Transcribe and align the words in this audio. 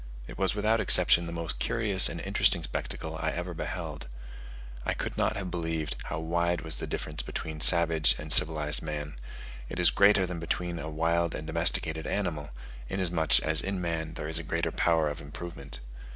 It 0.25 0.35
was 0.35 0.55
without 0.55 0.79
exception 0.79 1.27
the 1.27 1.31
most 1.31 1.59
curious 1.59 2.09
and 2.09 2.19
interesting 2.19 2.63
spectacle 2.63 3.19
I 3.21 3.29
ever 3.33 3.53
beheld: 3.53 4.07
I 4.83 4.95
could 4.95 5.15
not 5.15 5.35
have 5.37 5.51
believed 5.51 5.95
how 6.05 6.17
wide 6.17 6.61
was 6.61 6.79
the 6.79 6.87
difference 6.87 7.21
between 7.21 7.61
savage 7.61 8.15
and 8.17 8.33
civilized 8.33 8.81
man: 8.81 9.13
it 9.69 9.79
is 9.79 9.91
greater 9.91 10.25
than 10.25 10.39
between 10.39 10.79
a 10.79 10.89
wild 10.89 11.35
and 11.35 11.45
domesticated 11.45 12.07
animal, 12.07 12.49
inasmuch 12.89 13.41
as 13.41 13.61
in 13.61 13.79
man 13.79 14.15
there 14.15 14.27
is 14.27 14.39
a 14.39 14.43
greater 14.43 14.71
power 14.71 15.07
of 15.07 15.21
improvement. 15.21 15.81